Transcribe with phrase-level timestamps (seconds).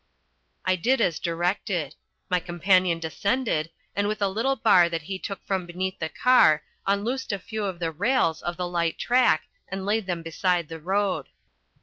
[0.65, 1.93] I did as directed.
[2.27, 6.63] My companion descended, and with a little bar that he took from beneath the car
[6.87, 10.79] unloosed a few of the rails of the light track and laid them beside the
[10.79, 11.27] road.